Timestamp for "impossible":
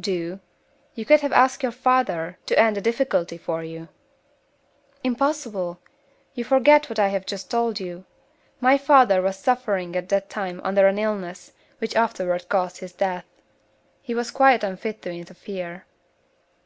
5.02-5.78